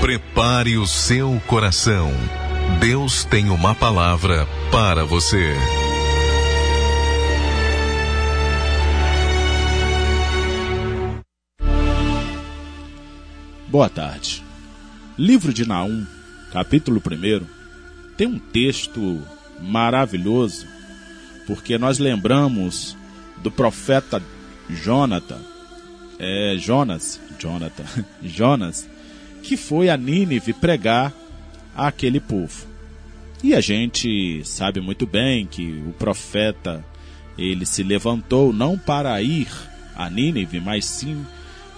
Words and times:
Prepare 0.00 0.78
o 0.78 0.86
seu 0.86 1.42
coração. 1.48 2.12
Deus 2.78 3.24
tem 3.24 3.50
uma 3.50 3.74
palavra 3.74 4.46
para 4.70 5.04
você. 5.04 5.54
Boa 13.66 13.90
tarde. 13.90 14.44
Livro 15.18 15.52
de 15.52 15.66
Naum, 15.66 16.06
capítulo 16.52 17.02
1, 17.04 17.44
tem 18.16 18.28
um 18.28 18.38
texto 18.38 19.20
maravilhoso, 19.60 20.64
porque 21.44 21.76
nós 21.76 21.98
lembramos 21.98 22.96
do 23.42 23.50
profeta 23.50 24.22
Jonathan, 24.70 25.40
é, 26.20 26.54
Jonas, 26.56 27.20
Jonathan, 27.36 27.84
Jonas, 28.22 28.88
que 29.48 29.56
foi 29.56 29.88
a 29.88 29.96
Nínive 29.96 30.52
pregar 30.52 31.10
àquele 31.74 32.20
povo. 32.20 32.66
E 33.42 33.54
a 33.54 33.62
gente 33.62 34.42
sabe 34.44 34.78
muito 34.78 35.06
bem 35.06 35.46
que 35.46 35.82
o 35.88 35.92
profeta 35.94 36.84
ele 37.38 37.64
se 37.64 37.82
levantou 37.82 38.52
não 38.52 38.76
para 38.76 39.22
ir 39.22 39.48
a 39.96 40.10
Nínive, 40.10 40.60
mas 40.60 40.84
sim 40.84 41.24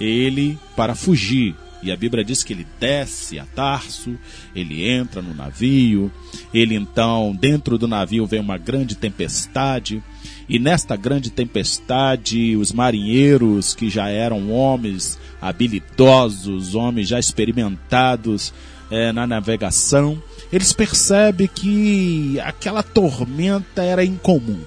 ele 0.00 0.58
para 0.74 0.96
fugir. 0.96 1.54
E 1.80 1.92
a 1.92 1.96
Bíblia 1.96 2.24
diz 2.24 2.42
que 2.42 2.52
ele 2.52 2.66
desce 2.80 3.38
a 3.38 3.46
Tarso, 3.46 4.18
ele 4.52 4.84
entra 4.84 5.22
no 5.22 5.32
navio, 5.32 6.10
ele 6.52 6.74
então, 6.74 7.36
dentro 7.40 7.78
do 7.78 7.86
navio 7.86 8.26
vem 8.26 8.40
uma 8.40 8.58
grande 8.58 8.96
tempestade, 8.96 10.02
e 10.50 10.58
nesta 10.58 10.96
grande 10.96 11.30
tempestade, 11.30 12.56
os 12.56 12.72
marinheiros, 12.72 13.72
que 13.72 13.88
já 13.88 14.08
eram 14.08 14.50
homens 14.50 15.16
habilidosos, 15.40 16.74
homens 16.74 17.06
já 17.06 17.20
experimentados 17.20 18.52
é, 18.90 19.12
na 19.12 19.28
navegação, 19.28 20.20
eles 20.52 20.72
percebem 20.72 21.46
que 21.46 22.40
aquela 22.40 22.82
tormenta 22.82 23.84
era 23.84 24.04
incomum. 24.04 24.58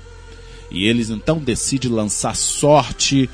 E 0.71 0.85
eles 0.85 1.09
então 1.09 1.37
decidem 1.37 1.91
lançar 1.91 2.33
sorte, 2.33 3.29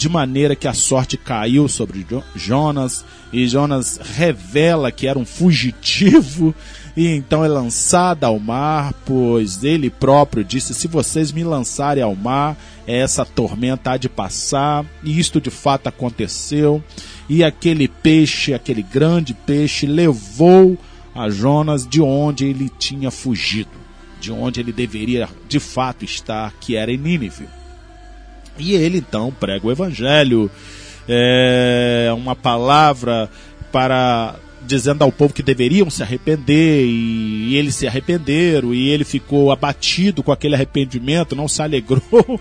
de 0.00 0.08
maneira 0.08 0.56
que 0.56 0.66
a 0.66 0.72
sorte 0.72 1.18
caiu 1.18 1.68
sobre 1.68 2.06
Jonas, 2.34 3.04
e 3.30 3.46
Jonas 3.46 4.00
revela 4.16 4.90
que 4.90 5.06
era 5.06 5.18
um 5.18 5.26
fugitivo 5.26 6.54
e 6.96 7.06
então 7.08 7.44
é 7.44 7.48
lançada 7.48 8.26
ao 8.26 8.38
mar, 8.38 8.94
pois 9.04 9.62
ele 9.62 9.90
próprio 9.90 10.42
disse: 10.42 10.72
Se 10.72 10.88
vocês 10.88 11.30
me 11.32 11.44
lançarem 11.44 12.02
ao 12.02 12.16
mar, 12.16 12.56
essa 12.86 13.26
tormenta 13.26 13.90
há 13.90 13.96
de 13.98 14.08
passar. 14.08 14.86
E 15.04 15.20
isto 15.20 15.38
de 15.38 15.50
fato 15.50 15.86
aconteceu. 15.86 16.82
E 17.28 17.44
aquele 17.44 17.86
peixe, 17.86 18.54
aquele 18.54 18.82
grande 18.82 19.34
peixe, 19.34 19.84
levou 19.84 20.78
a 21.14 21.28
Jonas 21.28 21.86
de 21.86 22.00
onde 22.00 22.46
ele 22.46 22.70
tinha 22.70 23.10
fugido, 23.10 23.68
de 24.18 24.32
onde 24.32 24.60
ele 24.60 24.72
deveria 24.72 25.28
de 25.46 25.60
fato 25.60 26.06
estar, 26.06 26.54
que 26.58 26.74
era 26.74 26.90
em 26.90 26.96
Nínive. 26.96 27.59
E 28.60 28.74
ele 28.74 28.98
então 28.98 29.32
prega 29.32 29.66
o 29.66 29.72
evangelho, 29.72 30.50
é, 31.08 32.12
uma 32.14 32.36
palavra 32.36 33.30
para 33.72 34.36
dizendo 34.62 35.02
ao 35.02 35.10
povo 35.10 35.34
que 35.34 35.42
deveriam 35.42 35.88
se 35.90 36.02
arrepender 36.02 36.84
e, 36.86 37.56
eles 37.56 37.74
se 37.74 37.86
arrependeram 37.86 38.72
e 38.72 38.88
ele 38.88 39.04
ficou 39.04 39.50
abatido 39.50 40.22
com 40.22 40.30
aquele 40.30 40.54
arrependimento, 40.54 41.34
não 41.34 41.48
se 41.48 41.62
alegrou. 41.62 42.00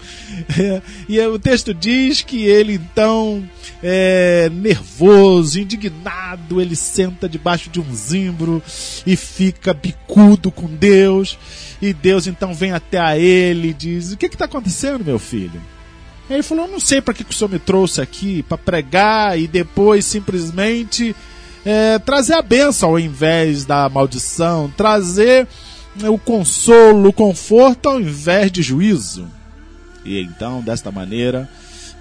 É, 0.57 0.81
e 1.07 1.19
o 1.19 1.37
texto 1.37 1.73
diz 1.73 2.21
que 2.21 2.43
ele 2.43 2.73
então, 2.73 3.47
é, 3.83 4.49
nervoso, 4.51 5.59
indignado, 5.59 6.59
ele 6.59 6.75
senta 6.75 7.29
debaixo 7.29 7.69
de 7.69 7.79
um 7.79 7.93
zimbro 7.93 8.61
e 9.05 9.15
fica 9.15 9.73
bicudo 9.73 10.51
com 10.51 10.67
Deus. 10.67 11.37
E 11.81 11.93
Deus 11.93 12.27
então 12.27 12.53
vem 12.53 12.71
até 12.71 12.99
a 12.99 13.17
ele 13.17 13.69
e 13.69 13.73
diz: 13.73 14.11
O 14.11 14.17
que 14.17 14.25
está 14.25 14.45
acontecendo, 14.45 15.05
meu 15.05 15.19
filho? 15.19 15.61
Ele 16.29 16.43
falou: 16.43 16.65
Eu 16.65 16.71
não 16.71 16.79
sei 16.79 17.01
para 17.01 17.13
que, 17.13 17.23
que 17.23 17.33
o 17.33 17.37
senhor 17.37 17.49
me 17.49 17.59
trouxe 17.59 18.01
aqui, 18.01 18.43
para 18.43 18.57
pregar 18.57 19.39
e 19.39 19.47
depois 19.47 20.05
simplesmente 20.05 21.15
é, 21.65 21.97
trazer 21.99 22.33
a 22.33 22.41
benção 22.41 22.89
ao 22.89 22.99
invés 22.99 23.65
da 23.65 23.89
maldição, 23.89 24.71
trazer 24.75 25.47
o 26.07 26.17
consolo, 26.17 27.09
o 27.09 27.13
conforto 27.13 27.89
ao 27.89 27.99
invés 27.99 28.51
de 28.51 28.61
juízo. 28.61 29.27
E 30.05 30.21
então, 30.21 30.61
desta 30.61 30.91
maneira, 30.91 31.49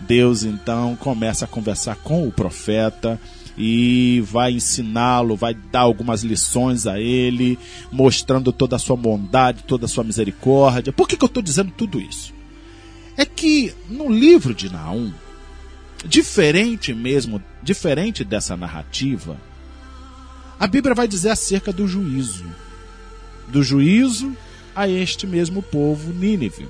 Deus 0.00 0.42
então 0.42 0.94
começa 0.96 1.44
a 1.44 1.48
conversar 1.48 1.96
com 1.96 2.26
o 2.26 2.32
profeta 2.32 3.20
e 3.56 4.22
vai 4.24 4.52
ensiná-lo, 4.52 5.34
vai 5.34 5.52
dar 5.52 5.80
algumas 5.80 6.22
lições 6.22 6.86
a 6.86 7.00
ele, 7.00 7.58
mostrando 7.90 8.52
toda 8.52 8.76
a 8.76 8.78
sua 8.78 8.96
bondade, 8.96 9.64
toda 9.64 9.86
a 9.86 9.88
sua 9.88 10.04
misericórdia. 10.04 10.92
Por 10.92 11.08
que, 11.08 11.16
que 11.16 11.24
eu 11.24 11.28
estou 11.28 11.42
dizendo 11.42 11.72
tudo 11.76 12.00
isso? 12.00 12.37
É 13.18 13.26
que 13.26 13.74
no 13.90 14.08
livro 14.08 14.54
de 14.54 14.72
Naum, 14.72 15.12
diferente 16.04 16.94
mesmo, 16.94 17.42
diferente 17.60 18.22
dessa 18.22 18.56
narrativa, 18.56 19.36
a 20.56 20.68
Bíblia 20.68 20.94
vai 20.94 21.08
dizer 21.08 21.30
acerca 21.30 21.72
do 21.72 21.88
juízo. 21.88 22.44
Do 23.48 23.60
juízo 23.60 24.36
a 24.72 24.88
este 24.88 25.26
mesmo 25.26 25.60
povo 25.60 26.12
Nínive. 26.12 26.68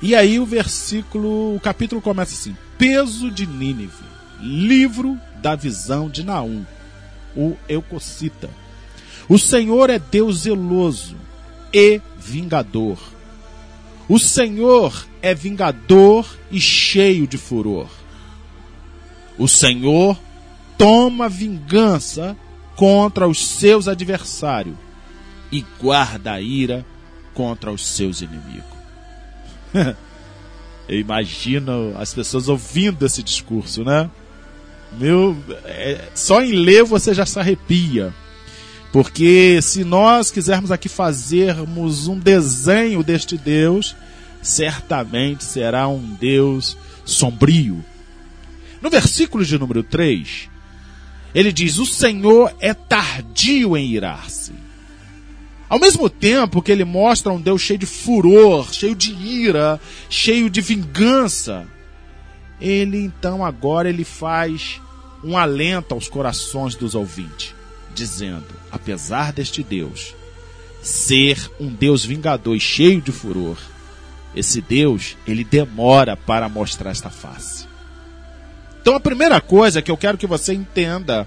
E 0.00 0.14
aí 0.14 0.38
o 0.38 0.46
versículo, 0.46 1.56
o 1.56 1.60
capítulo 1.60 2.00
começa 2.00 2.32
assim: 2.32 2.56
Peso 2.78 3.28
de 3.28 3.48
Nínive, 3.48 4.04
livro 4.40 5.18
da 5.42 5.56
visão 5.56 6.08
de 6.08 6.22
Naum, 6.22 6.64
o 7.34 7.56
Eucocita. 7.68 8.48
O 9.28 9.36
Senhor 9.36 9.90
é 9.90 9.98
Deus 9.98 10.42
zeloso 10.42 11.16
e 11.72 12.00
vingador. 12.16 12.98
O 14.10 14.18
Senhor 14.18 15.06
é 15.22 15.32
vingador 15.32 16.26
e 16.50 16.60
cheio 16.60 17.28
de 17.28 17.38
furor. 17.38 17.86
O 19.38 19.46
Senhor 19.46 20.18
toma 20.76 21.28
vingança 21.28 22.36
contra 22.74 23.28
os 23.28 23.38
seus 23.46 23.86
adversários 23.86 24.74
e 25.52 25.64
guarda 25.80 26.32
a 26.32 26.40
ira 26.40 26.84
contra 27.34 27.70
os 27.70 27.86
seus 27.86 28.20
inimigos. 28.20 28.64
Eu 30.88 30.98
imagino 30.98 31.94
as 31.96 32.12
pessoas 32.12 32.48
ouvindo 32.48 33.06
esse 33.06 33.22
discurso, 33.22 33.84
né? 33.84 34.10
Meu, 34.98 35.36
é, 35.64 36.08
só 36.16 36.42
em 36.42 36.50
ler 36.50 36.82
você 36.82 37.14
já 37.14 37.24
se 37.24 37.38
arrepia. 37.38 38.12
Porque 38.92 39.60
se 39.62 39.84
nós 39.84 40.30
quisermos 40.30 40.72
aqui 40.72 40.88
fazermos 40.88 42.08
um 42.08 42.18
desenho 42.18 43.02
deste 43.02 43.36
Deus, 43.36 43.94
certamente 44.42 45.44
será 45.44 45.86
um 45.88 46.16
Deus 46.20 46.76
sombrio. 47.04 47.84
No 48.82 48.90
versículo 48.90 49.44
de 49.44 49.58
número 49.58 49.82
3, 49.82 50.48
ele 51.34 51.52
diz: 51.52 51.78
O 51.78 51.86
Senhor 51.86 52.54
é 52.58 52.74
tardio 52.74 53.76
em 53.76 53.90
irar-se. 53.90 54.52
Ao 55.68 55.78
mesmo 55.78 56.10
tempo 56.10 56.60
que 56.60 56.72
ele 56.72 56.84
mostra 56.84 57.32
um 57.32 57.40
Deus 57.40 57.62
cheio 57.62 57.78
de 57.78 57.86
furor, 57.86 58.72
cheio 58.72 58.96
de 58.96 59.12
ira, 59.12 59.80
cheio 60.08 60.50
de 60.50 60.60
vingança, 60.60 61.64
ele 62.60 62.98
então 62.98 63.44
agora 63.44 63.88
ele 63.88 64.02
faz 64.02 64.80
um 65.22 65.38
alento 65.38 65.94
aos 65.94 66.08
corações 66.08 66.74
dos 66.74 66.96
ouvintes, 66.96 67.54
dizendo: 67.94 68.46
apesar 68.70 69.32
deste 69.32 69.62
Deus 69.62 70.14
ser 70.82 71.50
um 71.60 71.68
Deus 71.68 72.04
vingador 72.04 72.56
e 72.56 72.60
cheio 72.60 73.00
de 73.00 73.12
furor, 73.12 73.58
esse 74.34 74.60
Deus, 74.60 75.16
ele 75.26 75.44
demora 75.44 76.16
para 76.16 76.48
mostrar 76.48 76.90
esta 76.90 77.10
face. 77.10 77.68
Então 78.80 78.94
a 78.94 79.00
primeira 79.00 79.40
coisa 79.40 79.82
que 79.82 79.90
eu 79.90 79.96
quero 79.96 80.16
que 80.16 80.26
você 80.26 80.54
entenda 80.54 81.26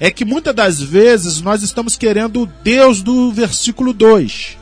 é 0.00 0.10
que 0.10 0.24
muitas 0.24 0.54
das 0.54 0.82
vezes 0.82 1.40
nós 1.40 1.62
estamos 1.62 1.96
querendo 1.96 2.42
o 2.42 2.46
Deus 2.46 3.02
do 3.02 3.30
versículo 3.30 3.92
2, 3.92 4.58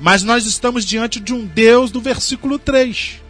mas 0.00 0.22
nós 0.24 0.44
estamos 0.44 0.84
diante 0.84 1.20
de 1.20 1.32
um 1.32 1.46
Deus 1.46 1.90
do 1.92 2.00
versículo 2.00 2.58
3, 2.58 3.20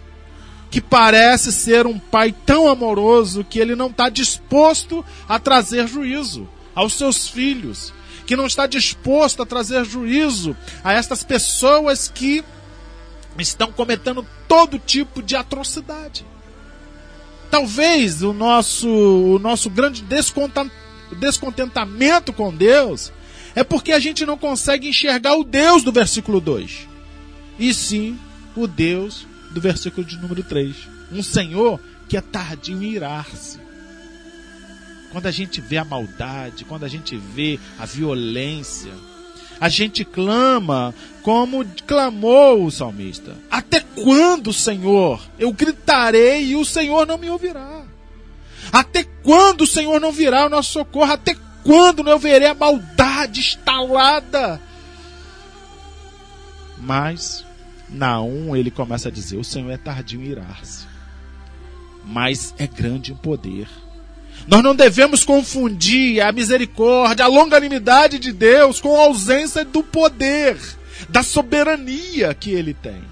que 0.70 0.80
parece 0.80 1.52
ser 1.52 1.86
um 1.86 1.98
pai 1.98 2.34
tão 2.46 2.68
amoroso 2.68 3.44
que 3.44 3.58
ele 3.58 3.74
não 3.74 3.88
está 3.88 4.08
disposto 4.08 5.04
a 5.28 5.38
trazer 5.38 5.86
juízo 5.86 6.48
aos 6.74 6.94
seus 6.94 7.28
filhos, 7.28 7.92
que 8.26 8.36
não 8.36 8.46
está 8.46 8.66
disposto 8.66 9.42
a 9.42 9.46
trazer 9.46 9.84
juízo 9.84 10.56
a 10.84 10.92
estas 10.92 11.22
pessoas 11.22 12.08
que 12.08 12.44
estão 13.38 13.72
cometendo 13.72 14.26
todo 14.46 14.78
tipo 14.78 15.22
de 15.22 15.36
atrocidade. 15.36 16.24
Talvez 17.50 18.22
o 18.22 18.32
nosso, 18.32 18.88
o 18.88 19.38
nosso 19.38 19.68
grande 19.68 20.04
descontentamento 21.18 22.32
com 22.32 22.54
Deus 22.54 23.12
é 23.54 23.64
porque 23.64 23.92
a 23.92 23.98
gente 23.98 24.24
não 24.24 24.38
consegue 24.38 24.88
enxergar 24.88 25.34
o 25.34 25.42
Deus 25.42 25.82
do 25.82 25.90
versículo 25.90 26.40
2. 26.40 26.88
E 27.58 27.74
sim 27.74 28.18
o 28.54 28.66
Deus 28.66 29.26
do 29.50 29.60
versículo 29.60 30.06
de 30.06 30.16
número 30.16 30.44
3. 30.44 30.76
Um 31.10 31.22
Senhor 31.22 31.80
que 32.08 32.16
é 32.16 32.20
tardio 32.20 32.80
em 32.80 32.92
irar-se. 32.92 33.58
Quando 35.10 35.26
a 35.26 35.30
gente 35.30 35.60
vê 35.60 35.76
a 35.76 35.84
maldade, 35.84 36.64
quando 36.64 36.84
a 36.84 36.88
gente 36.88 37.16
vê 37.16 37.58
a 37.78 37.84
violência, 37.84 38.92
a 39.60 39.68
gente 39.68 40.04
clama 40.04 40.94
como 41.22 41.64
clamou 41.86 42.64
o 42.64 42.70
salmista: 42.70 43.36
Até 43.50 43.80
quando, 43.80 44.52
Senhor, 44.52 45.20
eu 45.38 45.52
gritarei 45.52 46.46
e 46.46 46.56
o 46.56 46.64
Senhor 46.64 47.06
não 47.06 47.18
me 47.18 47.28
ouvirá? 47.28 47.82
Até 48.72 49.04
quando 49.22 49.62
o 49.62 49.66
Senhor 49.66 50.00
não 50.00 50.12
virá 50.12 50.46
o 50.46 50.48
nosso 50.48 50.72
socorro? 50.72 51.12
Até 51.12 51.36
quando 51.62 52.08
eu 52.08 52.18
verei 52.18 52.48
a 52.48 52.54
maldade 52.54 53.40
instalada? 53.40 54.60
Mas, 56.78 57.44
Naum, 57.88 58.56
ele 58.56 58.70
começa 58.70 59.08
a 59.08 59.12
dizer: 59.12 59.36
O 59.36 59.44
Senhor 59.44 59.70
é 59.70 59.76
tardio 59.76 60.22
em 60.22 60.26
irar-se, 60.26 60.86
mas 62.04 62.54
é 62.56 62.66
grande 62.66 63.12
em 63.12 63.16
poder. 63.16 63.68
Nós 64.46 64.62
não 64.62 64.74
devemos 64.74 65.24
confundir 65.24 66.20
a 66.20 66.32
misericórdia, 66.32 67.24
a 67.24 67.28
longanimidade 67.28 68.18
de 68.18 68.32
Deus 68.32 68.80
com 68.80 68.96
a 68.96 69.04
ausência 69.04 69.64
do 69.64 69.82
poder, 69.82 70.56
da 71.08 71.22
soberania 71.22 72.34
que 72.34 72.50
ele 72.50 72.74
tem. 72.74 73.02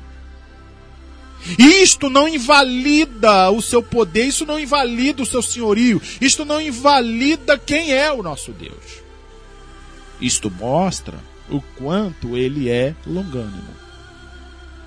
Isto 1.59 2.11
não 2.11 2.29
invalida 2.29 3.51
o 3.51 3.63
seu 3.63 3.83
poder, 3.83 4.25
isso 4.25 4.45
não 4.45 4.59
invalida 4.59 5.23
o 5.23 5.27
seu 5.27 5.41
senhorio, 5.41 6.03
isto 6.21 6.45
não 6.45 6.61
invalida 6.61 7.57
quem 7.57 7.93
é 7.93 8.13
o 8.13 8.23
nosso 8.23 8.53
Deus. 8.53 9.03
Isto 10.21 10.51
mostra 10.51 11.17
o 11.49 11.61
quanto 11.61 12.37
ele 12.37 12.69
é 12.69 12.95
longânimo. 13.07 13.77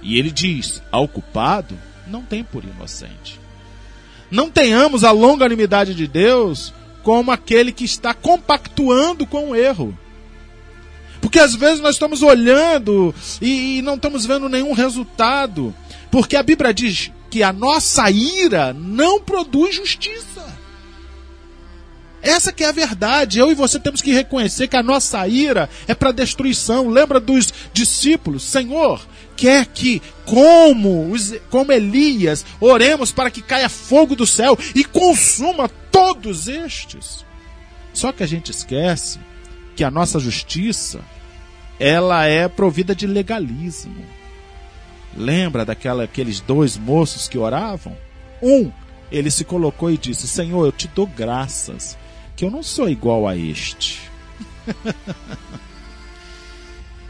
E 0.02 0.20
ele 0.20 0.30
diz: 0.30 0.82
ao 0.92 1.08
culpado 1.08 1.78
não 2.08 2.22
tem 2.24 2.44
por 2.44 2.64
inocente. 2.64 3.40
Não 4.32 4.50
tenhamos 4.50 5.04
a 5.04 5.12
longanimidade 5.12 5.94
de 5.94 6.08
Deus 6.08 6.74
como 7.04 7.32
aquele 7.32 7.72
que 7.72 7.84
está 7.84 8.14
compactuando 8.14 9.28
com 9.28 9.50
o 9.50 9.56
erro. 9.56 9.98
Porque 11.20 11.38
às 11.38 11.54
vezes 11.54 11.82
nós 11.82 11.96
estamos 11.96 12.24
olhando 12.24 13.14
e, 13.42 13.78
e 13.78 13.82
não 13.82 13.96
estamos 13.96 14.26
vendo 14.26 14.50
nenhum 14.50 14.74
resultado. 14.74 15.76
Porque 16.10 16.36
a 16.36 16.44
Bíblia 16.44 16.74
diz 16.74 17.12
que 17.30 17.44
a 17.44 17.54
nossa 17.54 18.10
ira 18.10 18.74
não 18.74 19.22
produz 19.22 19.76
justiça. 19.76 20.31
Essa 22.22 22.52
que 22.52 22.64
é 22.64 22.68
a 22.68 22.72
verdade. 22.72 23.40
Eu 23.40 23.52
e 23.52 23.56
você 23.56 23.80
temos 23.80 24.02
que 24.02 24.14
reconhecer 24.14 24.68
que 24.68 24.78
a 24.78 24.84
nossa 24.84 25.28
ira 25.28 25.70
é 25.88 25.96
para 25.96 26.12
destruição. 26.12 26.90
Lembra 26.90 27.20
dos 27.20 27.52
discípulos? 27.74 28.44
Senhor, 28.44 29.02
quer 29.36 29.66
que, 29.66 30.02
como, 30.26 31.12
como 31.50 31.72
Elias, 31.72 32.46
oremos 32.60 33.12
para 33.12 33.32
que 33.32 33.42
caia 33.42 33.70
fogo 33.70 34.16
do 34.16 34.28
céu 34.28 34.58
e 34.76 34.84
consuma 34.84 35.70
todos 35.92 36.48
estes. 36.48 37.26
Só 37.94 38.12
que 38.12 38.24
a 38.24 38.28
gente 38.28 38.52
esquece 38.52 39.20
que 39.76 39.84
a 39.84 39.92
nossa 39.92 40.20
justiça 40.20 41.02
ela 41.80 42.26
é 42.26 42.48
provida 42.48 42.94
de 42.94 43.08
legalismo. 43.08 44.06
Lembra 45.18 45.66
daquela 45.66 46.04
aqueles 46.04 46.40
dois 46.40 46.78
moços 46.78 47.28
que 47.28 47.38
oravam? 47.38 47.98
Um, 48.42 48.72
ele 49.12 49.30
se 49.32 49.44
colocou 49.44 49.92
e 49.92 49.98
disse: 49.98 50.28
Senhor, 50.28 50.66
eu 50.66 50.72
te 50.72 50.88
dou 50.88 51.06
graças 51.08 51.98
que 52.42 52.46
eu 52.46 52.50
não 52.50 52.64
sou 52.64 52.90
igual 52.90 53.28
a 53.28 53.38
este. 53.38 54.00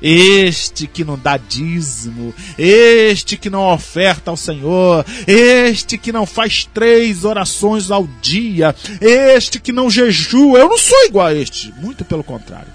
Este 0.04 0.88
que 0.88 1.06
não 1.06 1.16
dá 1.16 1.38
dízimo, 1.38 2.34
este 2.58 3.38
que 3.38 3.52
não 3.52 3.72
oferta 3.72 4.32
ao 4.32 4.36
Senhor, 4.36 5.06
este 5.28 5.96
que 5.96 6.12
não 6.12 6.26
faz 6.26 6.66
três 6.66 7.24
orações 7.24 7.92
ao 7.92 8.08
dia, 8.20 8.76
este 9.00 9.60
que 9.60 9.72
não 9.72 9.92
jejua, 9.92 10.58
eu 10.58 10.68
não 10.68 10.78
sou 10.80 11.06
igual 11.06 11.28
a 11.28 11.36
este, 11.36 11.72
muito 11.74 12.04
pelo 12.04 12.24
contrário. 12.24 12.74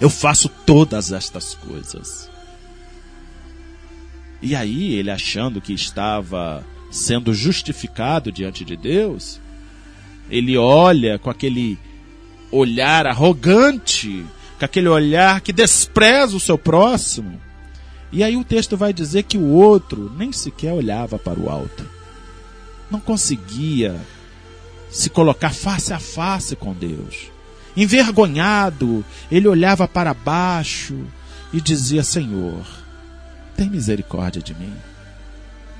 Eu 0.00 0.08
faço 0.08 0.48
todas 0.48 1.12
estas 1.12 1.54
coisas. 1.54 2.30
E 4.40 4.56
aí, 4.56 4.94
ele 4.94 5.10
achando 5.10 5.60
que 5.60 5.74
estava 5.74 6.64
sendo 6.90 7.34
justificado 7.34 8.32
diante 8.32 8.64
de 8.64 8.74
Deus, 8.74 9.38
ele 10.30 10.56
olha 10.56 11.18
com 11.18 11.30
aquele 11.30 11.78
olhar 12.50 13.06
arrogante 13.06 14.24
com 14.58 14.64
aquele 14.64 14.88
olhar 14.88 15.40
que 15.40 15.52
despreza 15.52 16.36
o 16.36 16.40
seu 16.40 16.56
próximo. 16.56 17.40
E 18.10 18.22
aí 18.22 18.36
o 18.36 18.44
texto 18.44 18.76
vai 18.76 18.92
dizer 18.92 19.24
que 19.24 19.36
o 19.36 19.48
outro 19.48 20.12
nem 20.16 20.32
sequer 20.32 20.72
olhava 20.72 21.18
para 21.18 21.38
o 21.38 21.50
alto. 21.50 21.86
Não 22.90 23.00
conseguia 23.00 23.96
se 24.90 25.10
colocar 25.10 25.50
face 25.50 25.92
a 25.92 25.98
face 25.98 26.56
com 26.56 26.72
Deus. 26.72 27.30
Envergonhado, 27.76 29.04
ele 29.30 29.48
olhava 29.48 29.86
para 29.86 30.14
baixo 30.14 30.96
e 31.52 31.60
dizia: 31.60 32.02
Senhor, 32.02 32.64
tem 33.56 33.68
misericórdia 33.68 34.40
de 34.40 34.54
mim. 34.54 34.72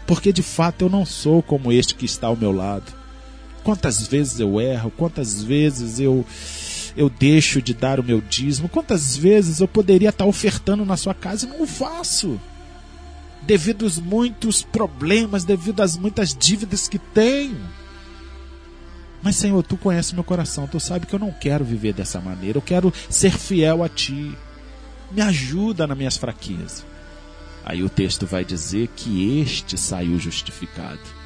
Porque 0.06 0.32
de 0.32 0.42
fato 0.42 0.82
eu 0.82 0.90
não 0.90 1.06
sou 1.06 1.42
como 1.42 1.72
este 1.72 1.94
que 1.94 2.04
está 2.04 2.26
ao 2.26 2.36
meu 2.36 2.52
lado. 2.52 2.92
Quantas 3.66 4.06
vezes 4.06 4.38
eu 4.38 4.60
erro, 4.60 4.92
quantas 4.92 5.42
vezes 5.42 5.98
eu 5.98 6.24
eu 6.96 7.10
deixo 7.10 7.60
de 7.60 7.74
dar 7.74 7.98
o 7.98 8.04
meu 8.04 8.20
dízimo? 8.20 8.68
Quantas 8.68 9.16
vezes 9.16 9.58
eu 9.58 9.66
poderia 9.66 10.10
estar 10.10 10.24
ofertando 10.24 10.84
na 10.84 10.96
sua 10.96 11.12
casa 11.12 11.46
e 11.46 11.48
não 11.48 11.66
faço? 11.66 12.40
Devido 13.42 13.84
aos 13.84 13.98
muitos 13.98 14.62
problemas, 14.62 15.42
devido 15.42 15.80
às 15.80 15.96
muitas 15.96 16.32
dívidas 16.32 16.86
que 16.86 16.96
tenho. 16.96 17.58
Mas, 19.20 19.34
Senhor, 19.34 19.60
tu 19.64 19.76
conheces 19.76 20.12
meu 20.12 20.22
coração, 20.22 20.68
tu 20.68 20.78
sabe 20.78 21.04
que 21.04 21.16
eu 21.16 21.18
não 21.18 21.32
quero 21.32 21.64
viver 21.64 21.92
dessa 21.92 22.20
maneira, 22.20 22.58
eu 22.58 22.62
quero 22.62 22.94
ser 23.10 23.32
fiel 23.32 23.82
a 23.82 23.88
ti. 23.88 24.32
Me 25.10 25.20
ajuda 25.20 25.88
nas 25.88 25.98
minhas 25.98 26.16
fraquezas. 26.16 26.86
Aí 27.64 27.82
o 27.82 27.88
texto 27.88 28.28
vai 28.28 28.44
dizer 28.44 28.86
que 28.94 29.40
este 29.40 29.76
saiu 29.76 30.20
justificado. 30.20 31.25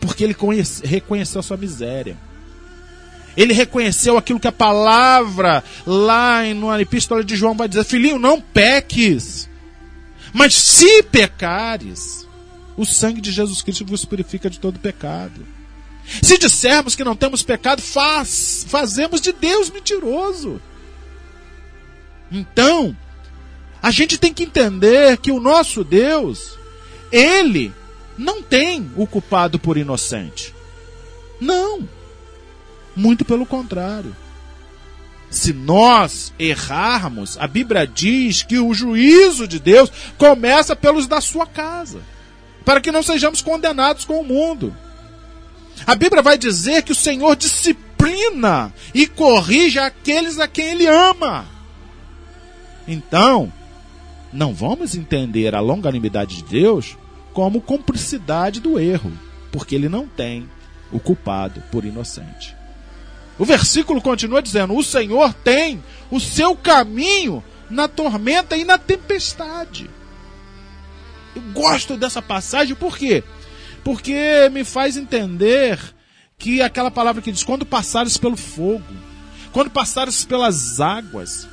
Porque 0.00 0.24
ele 0.24 0.34
conhece, 0.34 0.86
reconheceu 0.86 1.40
a 1.40 1.42
sua 1.42 1.56
miséria. 1.56 2.16
Ele 3.36 3.52
reconheceu 3.52 4.16
aquilo 4.18 4.40
que 4.40 4.48
a 4.48 4.52
palavra 4.52 5.62
lá 5.86 6.42
na 6.54 6.80
epístola 6.80 7.22
de 7.22 7.36
João 7.36 7.54
vai 7.54 7.68
dizer: 7.68 7.84
Filhinho, 7.84 8.18
não 8.18 8.40
peques. 8.40 9.48
Mas 10.32 10.54
se 10.54 11.02
pecares, 11.04 12.26
o 12.76 12.84
sangue 12.84 13.20
de 13.20 13.30
Jesus 13.30 13.62
Cristo 13.62 13.84
vos 13.84 14.04
purifica 14.04 14.48
de 14.48 14.58
todo 14.58 14.78
pecado. 14.78 15.46
Se 16.22 16.38
dissermos 16.38 16.96
que 16.96 17.04
não 17.04 17.14
temos 17.14 17.42
pecado, 17.42 17.80
faz, 17.80 18.64
fazemos 18.68 19.20
de 19.20 19.32
Deus 19.32 19.70
mentiroso. 19.70 20.60
Então, 22.32 22.96
a 23.82 23.90
gente 23.90 24.18
tem 24.18 24.32
que 24.32 24.44
entender 24.44 25.16
que 25.18 25.30
o 25.30 25.40
nosso 25.40 25.84
Deus, 25.84 26.58
ele 27.12 27.72
não 28.20 28.42
tem 28.42 28.90
o 28.96 29.06
culpado 29.06 29.58
por 29.58 29.78
inocente. 29.78 30.54
Não. 31.40 31.88
Muito 32.94 33.24
pelo 33.24 33.46
contrário. 33.46 34.14
Se 35.30 35.54
nós 35.54 36.30
errarmos, 36.38 37.38
a 37.38 37.46
Bíblia 37.46 37.86
diz 37.86 38.42
que 38.42 38.58
o 38.58 38.74
juízo 38.74 39.48
de 39.48 39.58
Deus 39.58 39.90
começa 40.18 40.76
pelos 40.76 41.06
da 41.06 41.18
sua 41.22 41.46
casa, 41.46 42.02
para 42.62 42.78
que 42.78 42.92
não 42.92 43.02
sejamos 43.02 43.40
condenados 43.40 44.04
com 44.04 44.20
o 44.20 44.24
mundo. 44.24 44.76
A 45.86 45.94
Bíblia 45.94 46.20
vai 46.20 46.36
dizer 46.36 46.82
que 46.82 46.92
o 46.92 46.96
Senhor 46.96 47.34
disciplina 47.34 48.70
e 48.92 49.06
corrige 49.06 49.78
aqueles 49.78 50.38
a 50.38 50.46
quem 50.46 50.72
Ele 50.72 50.86
ama. 50.86 51.46
Então, 52.86 53.50
não 54.30 54.52
vamos 54.52 54.94
entender 54.94 55.54
a 55.54 55.60
longanimidade 55.60 56.36
de 56.36 56.44
Deus 56.44 56.98
como 57.32 57.60
cumplicidade 57.60 58.60
do 58.60 58.78
erro, 58.78 59.12
porque 59.52 59.74
Ele 59.74 59.88
não 59.88 60.06
tem 60.06 60.48
o 60.92 60.98
culpado 60.98 61.62
por 61.70 61.84
inocente. 61.84 62.54
O 63.38 63.44
versículo 63.44 64.02
continua 64.02 64.42
dizendo: 64.42 64.76
O 64.76 64.82
Senhor 64.82 65.32
tem 65.32 65.82
o 66.10 66.20
seu 66.20 66.54
caminho 66.54 67.42
na 67.70 67.88
tormenta 67.88 68.56
e 68.56 68.64
na 68.64 68.76
tempestade. 68.76 69.88
Eu 71.34 71.42
gosto 71.52 71.96
dessa 71.96 72.20
passagem 72.20 72.74
por 72.74 72.98
quê? 72.98 73.22
Porque 73.84 74.48
me 74.52 74.64
faz 74.64 74.96
entender 74.96 75.78
que 76.38 76.60
aquela 76.60 76.90
palavra 76.90 77.22
que 77.22 77.32
diz: 77.32 77.44
quando 77.44 77.64
passares 77.64 78.16
pelo 78.16 78.36
fogo, 78.36 78.84
quando 79.52 79.70
passares 79.70 80.24
pelas 80.24 80.80
águas. 80.80 81.48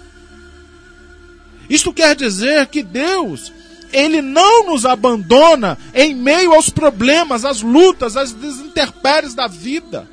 Isto 1.69 1.93
quer 1.93 2.15
dizer 2.15 2.67
que 2.67 2.81
Deus, 2.81 3.51
Ele 3.91 4.21
não 4.21 4.65
nos 4.67 4.85
abandona 4.85 5.77
em 5.93 6.13
meio 6.13 6.53
aos 6.53 6.69
problemas, 6.69 7.45
às 7.45 7.61
lutas, 7.61 8.17
às 8.17 8.31
intempéries 8.31 9.33
da 9.33 9.47
vida. 9.47 10.07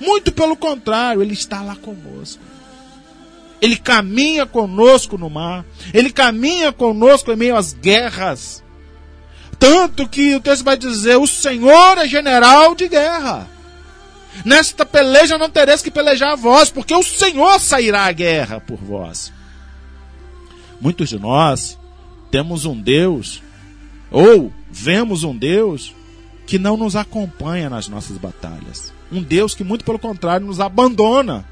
Muito 0.00 0.32
pelo 0.32 0.56
contrário, 0.56 1.22
ele 1.22 1.32
está 1.32 1.62
lá 1.62 1.76
conosco. 1.76 2.42
Ele 3.60 3.76
caminha 3.76 4.44
conosco 4.44 5.16
no 5.16 5.30
mar. 5.30 5.64
Ele 5.94 6.10
caminha 6.10 6.72
conosco 6.72 7.30
em 7.30 7.36
meio 7.36 7.56
às 7.56 7.72
guerras. 7.72 8.62
Tanto 9.58 10.08
que 10.08 10.34
o 10.34 10.40
texto 10.40 10.64
vai 10.64 10.76
dizer: 10.76 11.16
o 11.16 11.26
Senhor 11.26 11.98
é 11.98 12.08
general 12.08 12.74
de 12.74 12.88
guerra. 12.88 13.48
Nesta 14.44 14.84
peleja 14.84 15.38
não 15.38 15.48
tereis 15.48 15.82
que 15.82 15.90
pelejar 15.90 16.32
a 16.32 16.36
vós, 16.36 16.70
porque 16.70 16.94
o 16.94 17.02
Senhor 17.02 17.60
sairá 17.60 18.06
à 18.06 18.12
guerra 18.12 18.60
por 18.60 18.78
vós. 18.78 19.32
Muitos 20.80 21.08
de 21.08 21.18
nós 21.18 21.78
temos 22.32 22.64
um 22.64 22.80
Deus, 22.80 23.42
ou 24.10 24.50
vemos 24.70 25.22
um 25.22 25.36
Deus, 25.36 25.94
que 26.46 26.58
não 26.58 26.78
nos 26.78 26.96
acompanha 26.96 27.68
nas 27.68 27.88
nossas 27.88 28.16
batalhas. 28.16 28.92
Um 29.12 29.22
Deus 29.22 29.54
que, 29.54 29.62
muito 29.62 29.84
pelo 29.84 29.98
contrário, 29.98 30.46
nos 30.46 30.58
abandona 30.58 31.44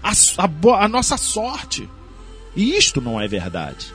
a, 0.00 0.12
a, 0.12 0.84
a 0.84 0.88
nossa 0.88 1.16
sorte. 1.16 1.88
E 2.54 2.76
isto 2.76 3.00
não 3.00 3.20
é 3.20 3.26
verdade. 3.26 3.92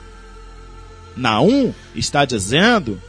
Naum 1.16 1.72
está 1.94 2.26
dizendo 2.26 3.00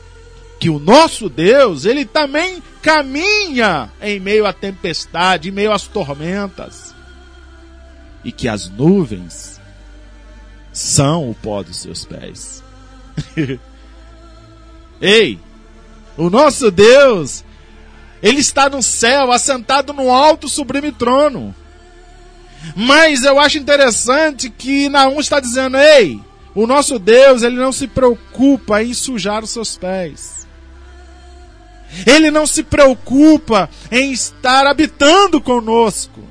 que 0.57 0.69
o 0.69 0.79
nosso 0.79 1.27
Deus, 1.27 1.83
ele 1.83 2.05
também 2.05 2.63
caminha 2.81 3.91
em 4.01 4.17
meio 4.17 4.45
à 4.45 4.53
tempestade, 4.53 5.49
em 5.49 5.51
meio 5.51 5.73
às 5.73 5.83
tormentas. 5.85 6.95
E 8.23 8.31
que 8.31 8.47
as 8.47 8.69
nuvens 8.69 9.59
são 10.71 11.29
o 11.29 11.35
pó 11.35 11.61
dos 11.61 11.75
seus 11.77 12.05
pés. 12.05 12.63
Ei, 15.01 15.39
o 16.17 16.29
nosso 16.29 16.71
Deus, 16.71 17.43
ele 18.23 18.39
está 18.39 18.69
no 18.69 18.81
céu, 18.81 19.31
assentado 19.31 19.93
no 19.93 20.11
alto 20.11 20.47
sublime 20.47 20.91
trono. 20.91 21.53
Mas 22.75 23.23
eu 23.23 23.39
acho 23.39 23.57
interessante 23.57 24.49
que 24.49 24.89
Naum 24.89 25.19
está 25.19 25.39
dizendo: 25.39 25.77
"Ei, 25.77 26.19
o 26.55 26.65
nosso 26.65 26.97
Deus, 26.97 27.43
ele 27.43 27.57
não 27.57 27.73
se 27.73 27.85
preocupa 27.85 28.81
em 28.81 28.93
sujar 28.93 29.43
os 29.43 29.51
seus 29.51 29.77
pés. 29.77 30.47
Ele 32.05 32.31
não 32.31 32.47
se 32.47 32.63
preocupa 32.63 33.69
em 33.91 34.11
estar 34.11 34.65
habitando 34.65 35.39
conosco. 35.41 36.21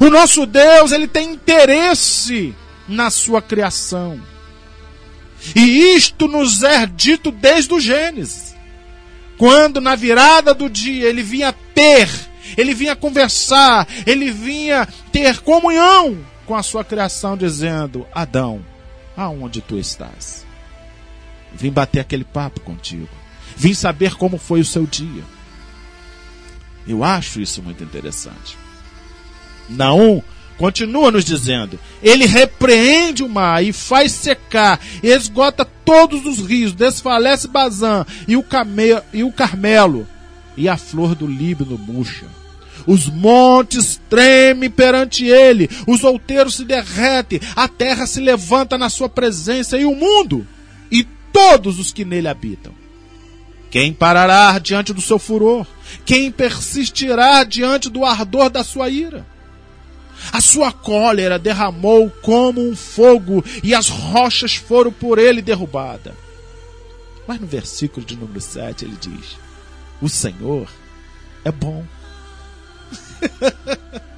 O 0.00 0.08
nosso 0.08 0.46
Deus, 0.46 0.92
ele 0.92 1.08
tem 1.08 1.32
interesse 1.32 2.54
na 2.88 3.10
sua 3.10 3.42
criação. 3.42 4.20
E 5.54 5.94
isto 5.96 6.28
nos 6.28 6.62
é 6.62 6.86
dito 6.86 7.30
desde 7.30 7.72
o 7.72 7.80
Gênesis. 7.80 8.54
Quando 9.38 9.80
na 9.80 9.94
virada 9.94 10.52
do 10.52 10.68
dia 10.68 11.08
ele 11.08 11.22
vinha 11.22 11.52
ter, 11.74 12.10
ele 12.56 12.74
vinha 12.74 12.94
conversar, 12.94 13.88
ele 14.06 14.30
vinha 14.30 14.86
ter 15.10 15.40
comunhão 15.40 16.18
com 16.46 16.54
a 16.54 16.62
sua 16.62 16.84
criação, 16.84 17.36
dizendo: 17.36 18.06
Adão, 18.12 18.64
aonde 19.16 19.60
tu 19.60 19.78
estás? 19.78 20.44
Vim 21.52 21.70
bater 21.70 22.00
aquele 22.00 22.24
papo 22.24 22.60
contigo. 22.60 23.08
Vim 23.56 23.74
saber 23.74 24.14
como 24.14 24.38
foi 24.38 24.60
o 24.60 24.64
seu 24.64 24.86
dia. 24.86 25.24
Eu 26.86 27.04
acho 27.04 27.40
isso 27.40 27.62
muito 27.62 27.82
interessante. 27.82 28.56
Naum 29.68 30.22
continua 30.60 31.10
nos 31.10 31.24
dizendo: 31.24 31.80
Ele 32.02 32.26
repreende 32.26 33.24
o 33.24 33.28
mar 33.28 33.64
e 33.64 33.72
faz 33.72 34.12
secar, 34.12 34.78
esgota 35.02 35.64
todos 35.64 36.26
os 36.26 36.46
rios, 36.46 36.74
desfalece 36.74 37.48
Bazã 37.48 38.04
e 38.28 38.36
o, 38.36 38.42
Came 38.42 39.00
e 39.10 39.24
o 39.24 39.32
Carmelo, 39.32 40.06
e 40.54 40.68
a 40.68 40.76
flor 40.76 41.14
do 41.14 41.26
Líbano 41.26 41.78
murcha. 41.78 42.26
Os 42.86 43.08
montes 43.08 44.00
tremem 44.10 44.68
perante 44.68 45.24
ele, 45.24 45.68
os 45.86 46.04
outeiros 46.04 46.56
se 46.56 46.64
derretem, 46.64 47.40
a 47.56 47.66
terra 47.66 48.06
se 48.06 48.20
levanta 48.20 48.76
na 48.76 48.90
sua 48.90 49.08
presença 49.08 49.78
e 49.78 49.86
o 49.86 49.94
mundo 49.94 50.46
e 50.90 51.06
todos 51.32 51.78
os 51.78 51.90
que 51.90 52.04
nele 52.04 52.28
habitam. 52.28 52.72
Quem 53.70 53.92
parará 53.92 54.58
diante 54.58 54.92
do 54.92 55.00
seu 55.00 55.18
furor? 55.18 55.66
Quem 56.04 56.30
persistirá 56.30 57.44
diante 57.44 57.88
do 57.88 58.04
ardor 58.04 58.50
da 58.50 58.64
sua 58.64 58.88
ira? 58.88 59.24
A 60.32 60.40
sua 60.40 60.72
cólera 60.72 61.38
derramou 61.38 62.10
como 62.22 62.60
um 62.60 62.76
fogo 62.76 63.44
e 63.62 63.74
as 63.74 63.88
rochas 63.88 64.54
foram 64.54 64.92
por 64.92 65.18
ele 65.18 65.40
derrubadas. 65.42 66.14
Mas 67.26 67.40
no 67.40 67.46
versículo 67.46 68.04
de 68.04 68.16
número 68.16 68.40
7 68.40 68.84
ele 68.84 68.96
diz: 69.00 69.36
O 70.00 70.08
Senhor 70.08 70.68
é 71.44 71.52
bom. 71.52 71.84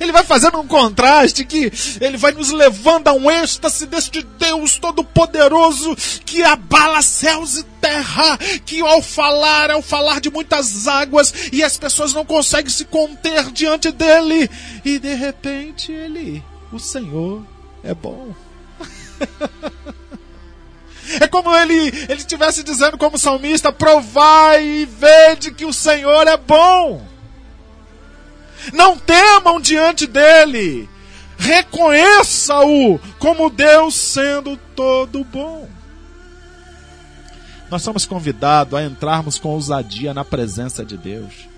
Ele 0.00 0.12
vai 0.12 0.24
fazendo 0.24 0.58
um 0.58 0.66
contraste 0.66 1.44
que 1.44 1.72
ele 2.00 2.16
vai 2.16 2.32
nos 2.32 2.50
levando 2.50 3.08
a 3.08 3.12
um 3.12 3.30
êxtase 3.30 3.86
deste 3.86 4.22
Deus 4.22 4.78
Todo-Poderoso 4.78 5.96
que 6.24 6.42
abala 6.42 7.02
céus 7.02 7.56
e 7.56 7.62
terra, 7.80 8.38
que 8.64 8.80
ao 8.80 9.02
falar, 9.02 9.70
ao 9.70 9.82
falar 9.82 10.20
de 10.20 10.30
muitas 10.30 10.88
águas, 10.88 11.32
e 11.52 11.62
as 11.62 11.76
pessoas 11.76 12.12
não 12.12 12.24
conseguem 12.24 12.70
se 12.70 12.84
conter 12.84 13.50
diante 13.52 13.90
dele, 13.90 14.50
e 14.84 14.98
de 14.98 15.14
repente 15.14 15.92
ele, 15.92 16.42
o 16.72 16.78
Senhor, 16.78 17.44
é 17.82 17.94
bom. 17.94 18.34
É 21.20 21.28
como 21.28 21.54
ele 21.54 21.74
ele 22.08 22.14
estivesse 22.14 22.62
dizendo 22.62 22.98
como 22.98 23.16
salmista: 23.16 23.72
provai 23.72 24.64
e 24.64 24.84
vede 24.86 25.52
que 25.52 25.64
o 25.64 25.72
Senhor 25.72 26.26
é 26.26 26.36
bom. 26.36 27.00
Não 28.72 28.96
temam 28.98 29.60
diante 29.60 30.06
dele. 30.06 30.88
Reconheça-o 31.38 32.98
como 33.18 33.50
Deus 33.50 33.94
sendo 33.94 34.56
todo 34.74 35.24
bom. 35.24 35.68
Nós 37.70 37.82
somos 37.82 38.06
convidados 38.06 38.74
a 38.74 38.84
entrarmos 38.84 39.38
com 39.38 39.50
ousadia 39.50 40.14
na 40.14 40.24
presença 40.24 40.84
de 40.84 40.96
Deus. 40.96 41.55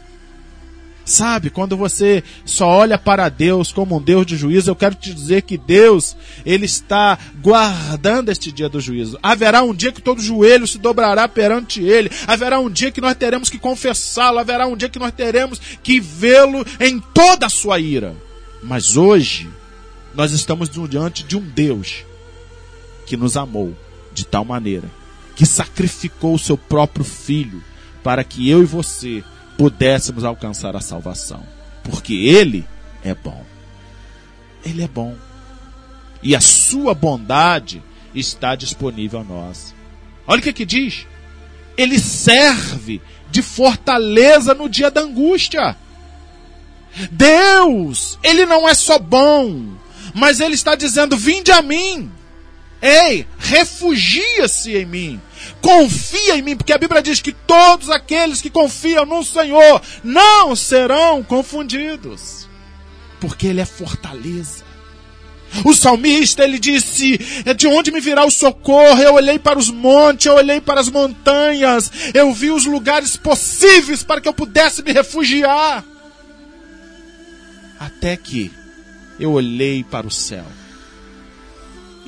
Sabe, 1.08 1.48
quando 1.48 1.74
você 1.74 2.22
só 2.44 2.66
olha 2.66 2.98
para 2.98 3.30
Deus 3.30 3.72
como 3.72 3.96
um 3.96 4.02
Deus 4.02 4.26
de 4.26 4.36
juízo, 4.36 4.70
eu 4.70 4.76
quero 4.76 4.94
te 4.94 5.14
dizer 5.14 5.40
que 5.40 5.56
Deus, 5.56 6.14
Ele 6.44 6.66
está 6.66 7.18
guardando 7.40 8.28
este 8.28 8.52
dia 8.52 8.68
do 8.68 8.78
juízo. 8.78 9.18
Haverá 9.22 9.62
um 9.62 9.72
dia 9.72 9.90
que 9.90 10.02
todo 10.02 10.20
joelho 10.20 10.66
se 10.66 10.76
dobrará 10.76 11.26
perante 11.26 11.82
Ele. 11.82 12.10
Haverá 12.26 12.60
um 12.60 12.68
dia 12.68 12.90
que 12.90 13.00
nós 13.00 13.16
teremos 13.16 13.48
que 13.48 13.58
confessá-lo. 13.58 14.38
Haverá 14.38 14.66
um 14.66 14.76
dia 14.76 14.90
que 14.90 14.98
nós 14.98 15.12
teremos 15.12 15.58
que 15.82 15.98
vê-lo 15.98 16.62
em 16.78 17.00
toda 17.00 17.46
a 17.46 17.50
sua 17.50 17.78
ira. 17.78 18.14
Mas 18.62 18.94
hoje, 18.94 19.48
nós 20.14 20.32
estamos 20.32 20.68
diante 20.68 21.22
de 21.22 21.38
um 21.38 21.40
Deus 21.40 22.04
que 23.06 23.16
nos 23.16 23.34
amou 23.34 23.74
de 24.12 24.26
tal 24.26 24.44
maneira 24.44 24.90
que 25.34 25.46
sacrificou 25.46 26.34
o 26.34 26.38
seu 26.38 26.58
próprio 26.58 27.04
filho 27.04 27.64
para 28.02 28.22
que 28.22 28.50
eu 28.50 28.62
e 28.62 28.66
você 28.66 29.24
pudéssemos 29.58 30.24
alcançar 30.24 30.74
a 30.76 30.80
salvação. 30.80 31.42
Porque 31.82 32.14
Ele 32.14 32.64
é 33.04 33.14
bom. 33.14 33.44
Ele 34.64 34.82
é 34.82 34.88
bom. 34.88 35.14
E 36.22 36.34
a 36.34 36.40
sua 36.40 36.94
bondade 36.94 37.82
está 38.14 38.54
disponível 38.54 39.20
a 39.20 39.24
nós. 39.24 39.74
Olha 40.26 40.40
o 40.40 40.42
que, 40.42 40.52
que 40.52 40.64
diz. 40.64 41.06
Ele 41.76 41.98
serve 41.98 43.02
de 43.30 43.42
fortaleza 43.42 44.54
no 44.54 44.68
dia 44.68 44.90
da 44.90 45.00
angústia. 45.00 45.76
Deus, 47.10 48.18
Ele 48.22 48.46
não 48.46 48.68
é 48.68 48.74
só 48.74 48.98
bom, 48.98 49.74
mas 50.14 50.40
Ele 50.40 50.54
está 50.54 50.74
dizendo: 50.74 51.16
vinde 51.16 51.50
a 51.50 51.62
mim. 51.62 52.10
Ei, 52.80 53.26
refugia-se 53.38 54.76
em 54.76 54.86
mim. 54.86 55.20
Confia 55.60 56.36
em 56.36 56.42
mim, 56.42 56.56
porque 56.56 56.72
a 56.72 56.78
Bíblia 56.78 57.02
diz 57.02 57.20
que 57.20 57.32
todos 57.32 57.90
aqueles 57.90 58.40
que 58.40 58.50
confiam 58.50 59.04
no 59.04 59.24
Senhor 59.24 59.82
não 60.02 60.54
serão 60.54 61.22
confundidos, 61.22 62.48
porque 63.20 63.46
Ele 63.46 63.60
é 63.60 63.66
fortaleza. 63.66 64.68
O 65.64 65.72
salmista 65.72 66.44
ele 66.44 66.58
disse: 66.58 67.18
é 67.44 67.54
De 67.54 67.66
onde 67.66 67.90
me 67.90 68.00
virá 68.00 68.24
o 68.24 68.30
socorro? 68.30 69.00
Eu 69.00 69.14
olhei 69.14 69.38
para 69.38 69.58
os 69.58 69.70
montes, 69.70 70.26
eu 70.26 70.34
olhei 70.34 70.60
para 70.60 70.80
as 70.80 70.88
montanhas, 70.88 71.90
eu 72.12 72.32
vi 72.34 72.50
os 72.50 72.66
lugares 72.66 73.16
possíveis 73.16 74.02
para 74.02 74.20
que 74.20 74.28
eu 74.28 74.34
pudesse 74.34 74.82
me 74.82 74.92
refugiar. 74.92 75.84
Até 77.80 78.16
que 78.16 78.52
eu 79.18 79.32
olhei 79.32 79.82
para 79.82 80.06
o 80.06 80.10
céu 80.10 80.44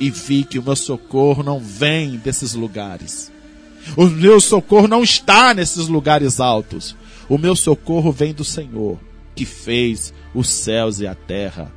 e 0.01 0.09
vi 0.09 0.43
que 0.43 0.57
o 0.57 0.63
meu 0.63 0.75
socorro 0.75 1.43
não 1.43 1.59
vem 1.59 2.17
desses 2.17 2.55
lugares. 2.55 3.31
O 3.95 4.07
meu 4.07 4.41
socorro 4.41 4.87
não 4.87 5.03
está 5.03 5.53
nesses 5.53 5.87
lugares 5.87 6.39
altos. 6.39 6.95
O 7.29 7.37
meu 7.37 7.55
socorro 7.55 8.11
vem 8.11 8.33
do 8.33 8.43
Senhor, 8.43 8.99
que 9.35 9.45
fez 9.45 10.11
os 10.33 10.49
céus 10.49 10.99
e 10.99 11.05
a 11.05 11.13
terra. 11.13 11.71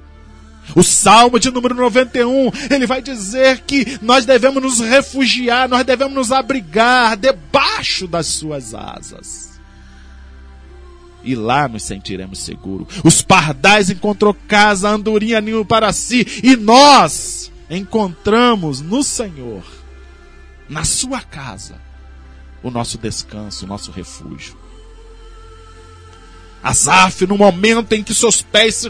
O 0.74 0.82
Salmo 0.82 1.38
de 1.38 1.50
número 1.50 1.74
91, 1.74 2.50
ele 2.70 2.86
vai 2.86 3.02
dizer 3.02 3.60
que 3.66 3.98
nós 4.00 4.24
devemos 4.24 4.62
nos 4.62 4.80
refugiar, 4.80 5.68
nós 5.68 5.84
devemos 5.84 6.14
nos 6.14 6.32
abrigar 6.32 7.18
debaixo 7.18 8.08
das 8.08 8.26
suas 8.26 8.72
asas. 8.72 9.60
E 11.22 11.34
lá 11.34 11.68
nos 11.68 11.82
sentiremos 11.82 12.38
seguros. 12.38 12.88
Os 13.04 13.20
pardais 13.20 13.90
encontrou 13.90 14.34
casa, 14.48 14.88
a 14.88 14.92
andorinha 14.92 15.42
ninho 15.42 15.62
para 15.62 15.92
si, 15.92 16.26
e 16.42 16.56
nós 16.56 17.52
encontramos 17.70 18.80
no 18.80 19.02
Senhor, 19.02 19.64
na 20.68 20.84
sua 20.84 21.20
casa, 21.20 21.80
o 22.62 22.70
nosso 22.70 22.98
descanso, 22.98 23.64
o 23.64 23.68
nosso 23.68 23.90
refúgio. 23.90 24.56
Asaf 26.64 27.26
no 27.26 27.36
momento 27.36 27.92
em 27.92 28.02
que 28.02 28.14
seus 28.14 28.40
pés 28.40 28.76
se 28.76 28.88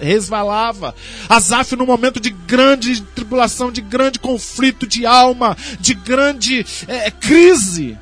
resvalava. 0.00 0.92
Asaf 1.28 1.76
no 1.76 1.86
momento 1.86 2.18
de 2.18 2.30
grande 2.30 3.00
tribulação, 3.00 3.70
de 3.70 3.80
grande 3.80 4.18
conflito 4.18 4.84
de 4.84 5.06
alma, 5.06 5.56
de 5.78 5.94
grande 5.94 6.66
é, 6.88 7.12
crise. 7.12 7.96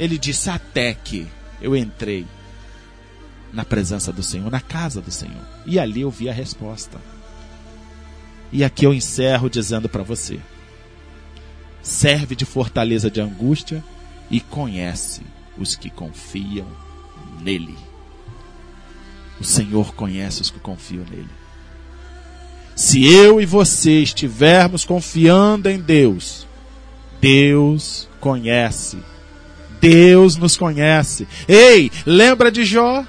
Ele 0.00 0.18
disse 0.18 0.50
até 0.50 0.94
que 0.94 1.28
eu 1.62 1.76
entrei 1.76 2.26
na 3.52 3.64
presença 3.64 4.12
do 4.12 4.20
Senhor, 4.22 4.50
na 4.50 4.60
casa 4.60 5.00
do 5.00 5.12
Senhor. 5.12 5.44
E 5.64 5.78
ali 5.78 6.00
eu 6.00 6.10
vi 6.10 6.28
a 6.28 6.32
resposta. 6.32 6.98
E 8.54 8.62
aqui 8.62 8.86
eu 8.86 8.94
encerro 8.94 9.50
dizendo 9.50 9.88
para 9.88 10.04
você: 10.04 10.38
serve 11.82 12.36
de 12.36 12.44
fortaleza 12.44 13.10
de 13.10 13.20
angústia 13.20 13.82
e 14.30 14.40
conhece 14.40 15.22
os 15.58 15.74
que 15.74 15.90
confiam 15.90 16.68
nele. 17.42 17.76
O 19.40 19.44
Senhor 19.44 19.92
conhece 19.96 20.40
os 20.40 20.50
que 20.50 20.60
confiam 20.60 21.04
nele. 21.10 21.28
Se 22.76 23.04
eu 23.04 23.40
e 23.40 23.46
você 23.46 24.00
estivermos 24.00 24.84
confiando 24.84 25.68
em 25.68 25.80
Deus, 25.80 26.46
Deus 27.20 28.08
conhece. 28.20 28.98
Deus 29.80 30.36
nos 30.36 30.56
conhece. 30.56 31.26
Ei, 31.48 31.90
lembra 32.06 32.52
de 32.52 32.64
Jó? 32.64 33.04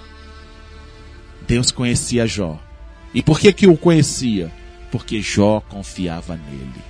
Deus 1.47 1.69
conhecia 1.69 2.25
Jó. 2.25 2.59
E 3.13 3.21
por 3.21 3.39
que 3.39 3.53
que 3.53 3.67
o 3.67 3.77
conhecia? 3.77 4.51
Porque 4.95 5.21
Jó 5.21 5.59
confiava 5.59 6.37
nele. 6.37 6.81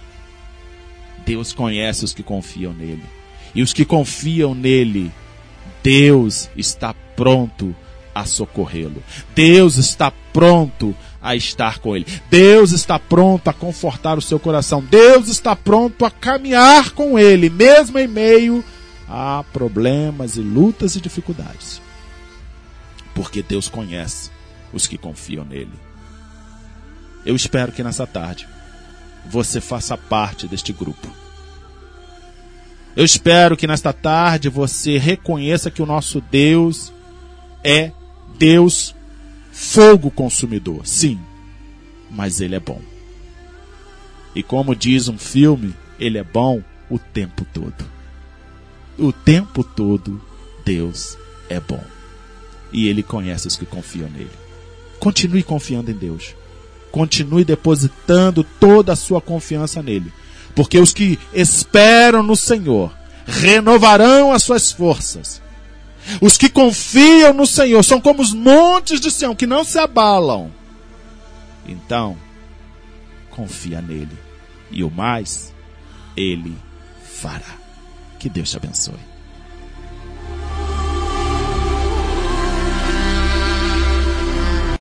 Deus 1.26 1.52
conhece 1.52 2.06
os 2.06 2.14
que 2.14 2.22
confiam 2.22 2.72
nele. 2.72 3.02
E 3.56 3.64
os 3.64 3.74
que 3.74 3.84
confiam 3.84 4.54
nele, 4.54 5.12
Deus 5.82 6.48
está 6.56 6.94
pronto 7.16 7.76
a 8.14 8.24
socorrê-lo. 8.24 9.02
Deus 9.34 9.78
está 9.78 10.12
pronto 10.32 10.96
a 11.20 11.36
estar 11.36 11.80
com 11.80 11.96
ele. 11.96 12.06
Deus 12.30 12.74
está 12.74 13.00
pronto 13.00 13.48
a 13.48 13.54
confortar 13.54 14.20
o 14.20 14.22
seu 14.22 14.40
coração. 14.40 14.84
Deus 14.84 15.28
está 15.28 15.56
pronto 15.56 16.06
a 16.06 16.12
caminhar 16.12 16.92
com 16.92 17.18
ele, 17.18 17.50
mesmo 17.50 17.98
em 17.98 18.08
meio 18.08 18.64
a 19.10 19.44
problemas 19.52 20.36
e 20.36 20.42
lutas 20.42 20.96
e 20.96 21.02
dificuldades. 21.02 21.82
Porque 23.16 23.42
Deus 23.42 23.68
conhece 23.68 24.30
os 24.72 24.86
que 24.86 24.96
confiam 24.96 25.44
nele. 25.44 25.95
Eu 27.25 27.36
espero 27.36 27.72
que 27.72 27.84
nessa 27.84 28.05
tarde 28.05 28.48
você 29.25 29.60
faça 29.60 29.98
parte 29.98 30.48
deste 30.48 30.72
grupo. 30.72 31.08
Eu 32.96 33.03
espero 33.03 33.58
que 33.58 33.67
nesta 33.67 33.91
tarde 33.91 34.48
você 34.48 34.98
reconheça 34.98 35.72
que 35.72 35.82
o 35.82 35.86
nosso 35.86 36.22
Deus 36.22 36.94
é 37.63 37.91
Deus 38.38 38.96
fogo 39.51 40.12
consumidor. 40.12 40.86
Sim, 40.86 41.20
mas 42.10 42.39
ele 42.39 42.55
é 42.55 42.60
bom. 42.60 42.82
E 44.34 44.44
como 44.44 44.75
diz 44.75 45.08
um 45.08 45.17
filme, 45.17 45.74
ele 46.00 46.17
é 46.17 46.24
bom 46.24 46.62
o 46.89 47.00
tempo 47.00 47.46
todo. 47.53 47.86
O 48.98 49.12
tempo 49.12 49.63
todo 49.63 50.22
Deus 50.63 51.17
é 51.50 51.60
bom. 51.60 51.84
E 52.72 52.88
ele 52.88 53.03
conhece 53.03 53.48
os 53.48 53.55
que 53.55 53.65
confiam 53.65 54.10
nele. 54.10 54.32
Continue 55.00 55.44
confiando 55.44 55.91
em 55.91 55.96
Deus. 55.96 56.36
Continue 56.96 57.44
depositando 57.44 58.42
toda 58.42 58.94
a 58.94 58.96
sua 58.96 59.20
confiança 59.20 59.84
nele. 59.84 60.14
Porque 60.56 60.80
os 60.80 60.94
que 60.94 61.20
esperam 61.34 62.24
no 62.24 62.38
Senhor 62.38 62.90
renovarão 63.28 64.32
as 64.32 64.44
suas 64.44 64.72
forças. 64.72 65.42
Os 66.22 66.38
que 66.38 66.48
confiam 66.48 67.34
no 67.34 67.46
Senhor 67.46 67.84
são 67.84 68.00
como 68.00 68.22
os 68.22 68.32
montes 68.32 69.02
de 69.02 69.12
Sião 69.12 69.36
que 69.36 69.46
não 69.46 69.66
se 69.66 69.78
abalam. 69.78 70.50
Então, 71.68 72.16
confia 73.30 73.82
nele. 73.82 74.17
E 74.72 74.82
o 74.82 74.89
mais, 74.89 75.54
ele 76.15 76.56
fará. 77.04 77.58
Que 78.17 78.30
Deus 78.30 78.50
te 78.50 78.56
abençoe. 78.56 79.14